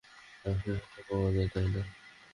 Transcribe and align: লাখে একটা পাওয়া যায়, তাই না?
লাখে 0.45 0.71
একটা 0.77 1.01
পাওয়া 1.07 1.29
যায়, 1.35 1.49
তাই 1.53 1.67
না? 1.73 1.81